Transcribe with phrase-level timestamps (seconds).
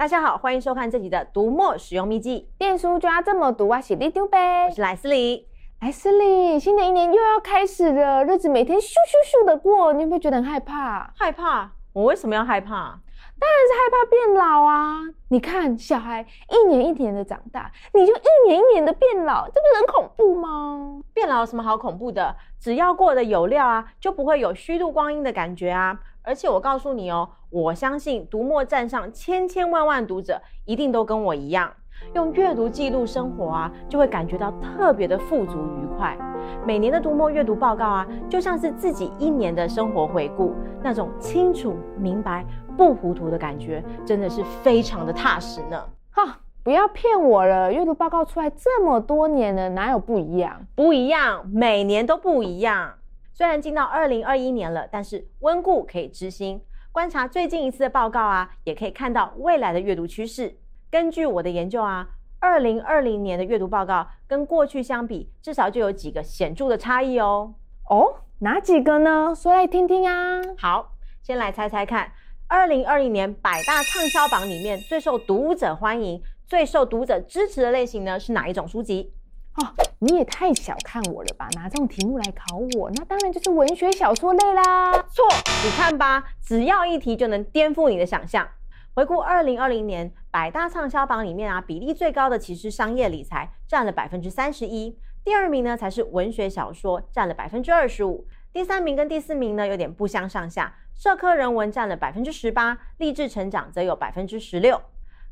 [0.00, 2.48] 大家好，欢迎收看这集的读墨使用秘籍。
[2.56, 4.64] 电书就要这么读啊，写的丢呗。
[4.64, 5.46] 我是莱斯利，
[5.82, 11.12] 莱斯利，新的一年又要开始了，日子每天咻咻咻的过，你有没有觉得很害怕？
[11.18, 11.72] 害怕？
[11.92, 12.98] 我为什么要害怕？
[13.38, 15.00] 当然是害怕变老啊！
[15.28, 21.02] 你看，小孩一年一年的长大，你就一年一年的变老，这不是很恐怖吗？
[21.12, 22.34] 变老有什么好恐怖的？
[22.58, 26.00] 只要过得有料啊，就不会有虚度光阴的感觉啊！
[26.22, 31.72] 而且我告诉你哦，我相信读墨站上千千万万读者，一定都跟我一样，
[32.14, 36.16] 用阅读记录生活啊，就会感觉到特别的富足愉快。
[36.64, 45.84] 每年的读墨阅读报告啊，就像是自己一年的生活回顾，那种清楚明白不糊涂的感觉，真的是非常的踏实呢。
[46.12, 50.64] 哈，不要骗我了，阅读报告出来这么多年了，哪有不一样？
[50.76, 52.94] 不一样，每年都不一样。
[53.32, 56.60] 虽然进到二零二一年了，但是温故可以知新。
[56.92, 60.58] 观察最近一次的报告啊，也可以看到未来的阅读趋势。
[60.90, 62.08] 根据我的研究啊，
[62.40, 67.54] 二零二零年的阅读报告跟过去相比，至少就有几个显著的差异哦。
[67.88, 69.32] 哦，哪几个呢？
[69.32, 70.40] 说来听听啊。
[70.58, 72.10] 好，先来猜猜看，
[72.48, 79.12] 二零二零年百大畅销榜里面最受读者欢迎、最受读者支持的类型呢，是哪一种书籍？
[79.56, 81.48] 哦，你也太小看我了吧！
[81.54, 84.92] 拿这种题目来考我，那当然就是文学小说类啦。
[85.08, 85.24] 错，
[85.64, 88.48] 你看吧，只要一题就能颠覆你的想象。
[88.94, 104.80] 回顾二零二零年百大畅销榜里面啊，比例最高的其实商业理财占了百分之三十一，第二名呢才是文学小说占了百分之二十五，第三名跟第四名呢有点不相上下，社科人文占了百分之十八，励志成长则有百分之十六。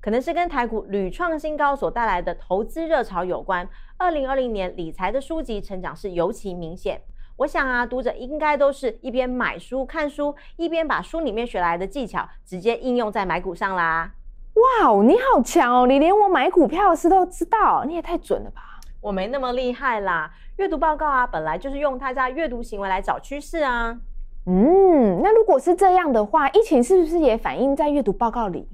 [0.00, 3.68] 可能是跟台股屡创新高所带来的投资热潮有关。
[3.96, 7.00] 二零二零年理财的书籍成长是尤其明显。
[7.38, 14.12] 我想啊，读者应该都是一边买书看书，一边把书里面学来的技巧直接应用在买股上啦。
[14.54, 15.86] 哇哦，你好强哦！
[15.86, 18.80] 你连我买股票的事都知道，你也太准了吧？
[19.02, 20.32] 我没那么厉害啦。
[20.56, 23.98] 阅读报告啊，本来就是用大家阅读行为来找趋势啊。
[24.46, 28.66] 嗯，那如果是这样的话，疫情是不是也反映在阅读报告里？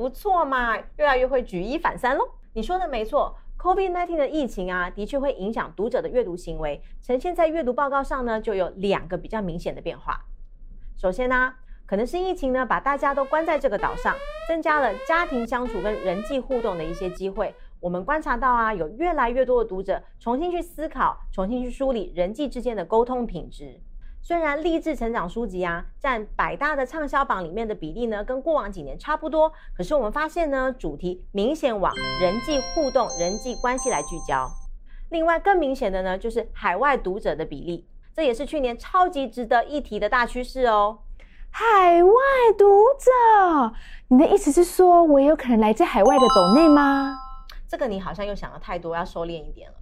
[0.00, 2.26] 不错嘛，越来越会举一反三喽。
[2.54, 6.80] 你说的没错，COVID-19 的疫情啊，的确会影响读者的阅读行为。
[7.02, 10.18] 呈现在阅读报告上呢，就有两个比较明显的变化。
[10.96, 11.52] 首先呢、
[11.84, 14.16] 可能是疫情呢把大家都关在这个岛上，
[14.48, 17.54] 增加了家庭相处跟人际互动的一些机会。
[17.78, 23.78] 我们观察到啊，有越来越多的读者重新去思考，重新去梳理人际之间的沟通品质。
[24.22, 34.48] 虽然励志成长书籍啊，占百大的畅销榜里面的比例呢，跟过往几年差不多，可是我们发现呢，主题明显往人际互动、人际关系来聚焦。
[35.08, 40.98] 另外更明显的呢，就是海外读者的比例，这也是去年超级值得一提的大趋势哦。
[41.50, 42.12] 海外
[42.56, 43.74] 读者，
[44.08, 47.16] 你的意思是说我也有可能来自海外的斗内吗？
[47.66, 49.76] 这个你好像又想的太多，要收敛一点了。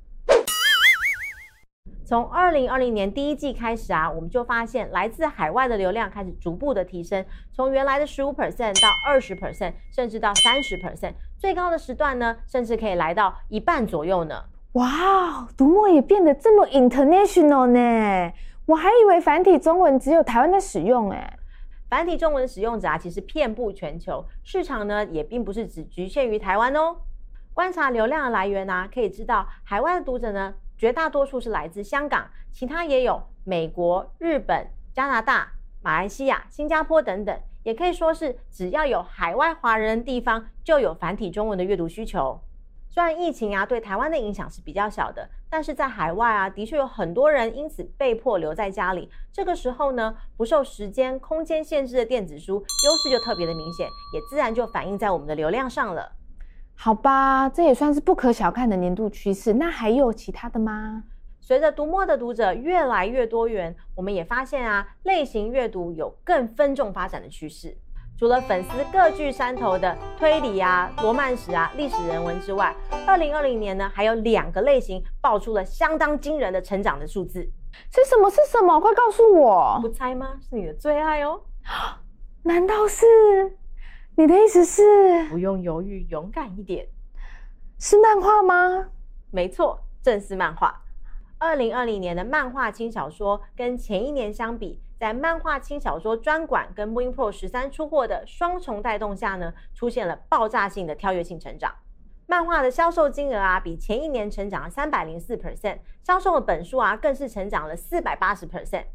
[2.09, 14.43] 从二零二零年第一季开始啊，我们就发现来自海外的流量开始逐步的提升，从原来的十五 percent 到二十 percent，甚至到三十 percent，最高的时段呢，甚至可以来到一半左右呢。
[14.73, 18.33] 哇，读墨也变得这么 international 呢？
[18.65, 21.31] 我还以为繁体中文只有台湾在使用诶。
[21.91, 26.97] 繁体中文的使用者啊，其实遍布全球，市场呢也并不是只局限于台湾哦。
[27.53, 30.55] 观察流量的来源啊，可以知道海外的读者呢。
[30.79, 42.41] 绝大多数是来自香港，其他也有美国、日本、加拿大、马来西亚、新加坡等等，也可以说是只要有海外华人地方，就有繁体中文的阅读需求。
[42.91, 49.11] 虽然疫情啊对台湾的影响是比较小的，但是在海外啊的确有很多人因此被迫留在家里。
[49.33, 56.13] 这个时候呢，不受时间、空间限制的电子书优势就特别的明显，也自然就反映在我们的流量上了。
[56.81, 59.53] 好吧，这也算是不可小看的年度趋势。
[59.55, 61.03] 那还有其他的吗？
[61.41, 67.77] 随着读墨的读者越来越多元，我们也发现啊，类型阅读有更分众发展的趋势。
[68.17, 72.73] 除了粉丝各据山头的推理啊、罗曼史啊、历史人文之外，
[73.07, 77.43] 二零二零年呢，还有两个类型爆出了相当惊人的成长的数字。
[77.91, 78.31] 是什么？
[78.31, 78.79] 是什么？
[78.79, 79.81] 快告诉我！
[79.83, 80.35] 不猜吗？
[80.49, 81.41] 是你的最爱哦。
[82.45, 83.05] 难道是？
[84.19, 84.83] 你的意思是
[85.29, 86.89] 不用犹豫，勇敢一点，
[87.79, 88.89] 是漫画吗？
[89.31, 90.83] 没错，正是漫画。
[91.39, 101.73] 二零二零年的漫画轻小说跟前一年相比，在漫画轻小说专馆跟 WinPro 十三出货的双重带动下呢，出现了爆炸性的跳跃性成长。
[102.27, 108.87] 漫画的销售金额啊，比前一年成长了三百零四 percent，销售的本数啊，更是成长了四百八十 percent。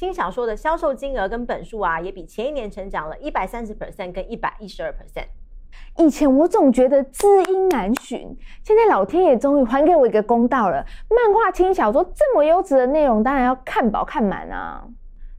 [0.00, 5.26] 轻小说的销售金额跟本数啊，也比前一年成长了一百三十 percent 跟一百一十二 percent。
[5.98, 10.82] 以前我总觉得知音难寻，现在老天爷终于还给我一个公道了。
[11.10, 14.82] 漫画、轻小说这么优质的内容，当然要看饱看满啊。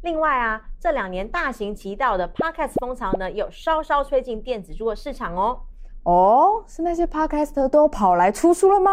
[0.03, 5.61] 另外啊，这两年大行其道的 Podcast 风潮呢，有稍稍吹进电子书的市场哦。
[6.03, 8.91] 哦，是那些 Podcaster 都跑来出书了吗？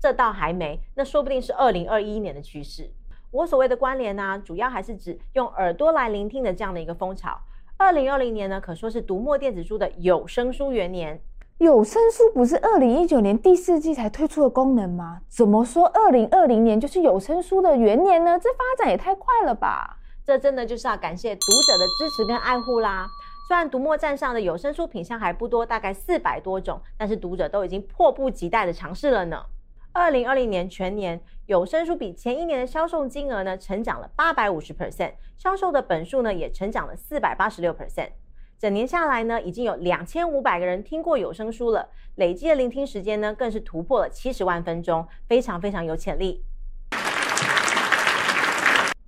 [0.00, 2.90] 这倒还没，那说不定是二零二一年的趋势。
[3.32, 7.38] 我所谓的关联呢、啊，主要还是指用耳朵来聆听的这样的一个风潮。
[7.76, 11.20] 二零二零年呢，可说是读墨电子书的有声书元年。
[11.58, 15.20] 有声书不是二零一九年第四季才推出的功能吗？
[15.28, 18.38] 怎么说二零二零年就是有声书的元年呢？
[18.38, 19.98] 这发展也太快了吧！
[20.24, 23.06] 这真的就是要感谢读者的支持跟爱护啦。
[23.46, 29.44] 虽然读墨站上的有声书品相还不多，大概四百多种，但是读者都已经迫不及待的尝试了呢。
[29.92, 38.10] 二零二零年全年有声书比前一年的销售金额呢，成长了八百五十 percent，销售的本数呢也成长了四百八十六 percent。
[38.56, 46.44] 整年下来呢，已经有两千五百个人听过有声书了，累计的聆听时间呢更是突破了七十万分钟，非常非常有潜力。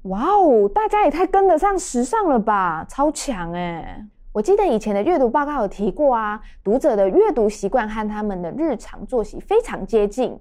[0.04, 4.04] 哇哦，大家也太跟得上时尚了吧，超强哎！
[4.32, 10.36] 我记得以前的阅读报告有提过啊，读者的阅读习惯和他们的日常作息非常接近。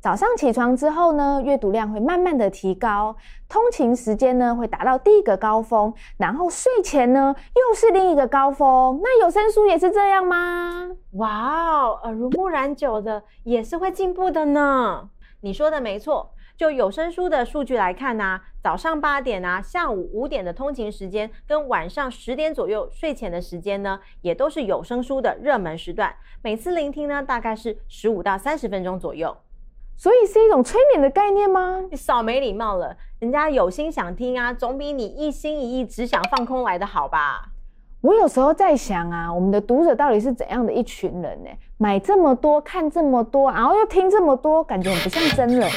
[0.00, 3.14] 早上起床之后呢，阅读量会慢慢的提高，
[3.50, 8.98] 通勤时间呢会达到第一个高峰，然后睡前呢又是另一个高峰。
[9.02, 10.88] 那有声书也是这样吗？
[11.12, 15.10] 哇哦，耳濡目染久的也是会进步的呢。
[15.42, 26.14] 你说的没错，就有声书的数据来看呢、早上八点啊，下午五点的通勤时间跟晚上十点左右睡前的时间呢，也都是有声书的热门时段。
[26.40, 29.36] 每次聆听呢，大概是十五到三十分钟左右。
[30.00, 31.84] 所以是一种催眠的概念吗？
[31.90, 37.50] 你少没礼貌了，人家有心想听啊，总比你一心一意只想放空来的好吧？
[38.00, 41.50] 我有时候在想啊，我们的读者到底是怎样的一群人呢？
[41.76, 45.68] 买这么多，看这么多，然后又听这么多，感觉很不像真人呢。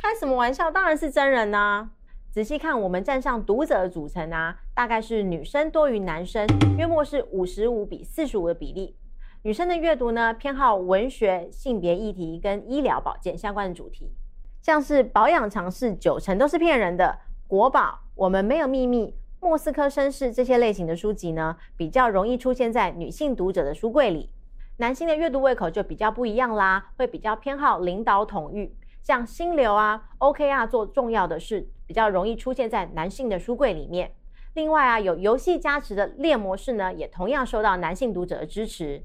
[0.00, 0.70] 开什么玩笑？
[0.70, 1.88] 当然是真人啊！
[2.30, 6.46] 仔细看我们站上读者的组成啊，大概是女生多于男生，
[6.78, 8.94] 约莫是五十五比四十五的比例。
[9.44, 14.12] 女生的阅读呢，偏好文学、性别议题跟医疗保健相关的主题，
[14.60, 17.18] 像是保养常识九成都是骗人的，
[17.48, 24.30] 国宝我们没有秘密、莫斯科绅士这些类型的书籍呢，比较容易出现在女性读者的书柜里。
[24.76, 28.72] 男性的阅读胃口就比较不一样啦，会比较偏好领导统御，
[29.02, 34.12] 像心流啊、OKR 做重要的事，比较容易出现在男性的书柜里面。
[34.54, 39.02] 另外啊，有游戏加持的猎魔式呢，也同样受到男性读者的支持。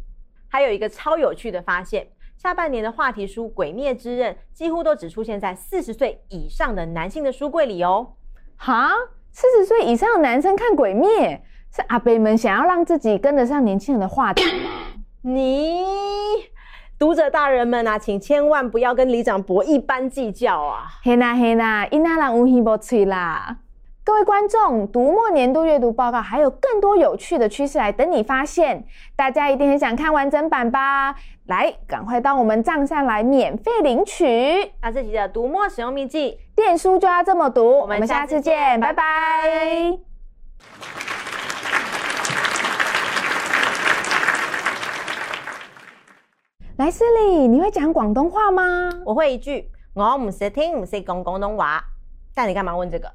[0.57, 8.13] 还有一个超有趣的发现，下半年的话题书《鬼灭之刃》几乎都只出现在四十岁以上的男性的书柜里哦。
[8.55, 8.89] 哈，
[9.31, 11.07] 四十岁以上的男生看《鬼灭》，
[11.75, 14.71] 是阿北们想要让自己跟得上年轻人的话题吗？
[15.21, 15.85] 你
[16.97, 20.87] 读者大人们啊，请千万不要跟李长博一般计较啊！
[21.03, 23.57] 嘿啦嘿啦，伊那人无耳无嘴啦。
[24.07, 28.85] 各位观众，读墨年度阅读报告还有更多有趣的趋势来等你发现，
[29.17, 31.13] 大家一定很想看完整版吧？
[31.47, 34.71] 来，赶快到我们账上来免费领取。
[34.81, 37.79] 那这集的读墨使用秘籍，电书就要这么读。
[37.79, 39.03] 我们下次见，拜拜。
[46.77, 48.89] 莱斯利，你会讲广东话吗？
[49.05, 51.83] 我会一句，我唔识听，唔识讲广东话。
[52.33, 53.11] 但你干嘛问这个？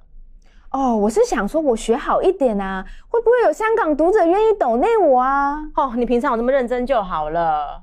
[0.73, 5.59] 哦，我是想说，我学好一点啊，会不会有香港读者愿意抖内我啊？
[5.76, 7.83] 哦，你平常有那么认真就好了。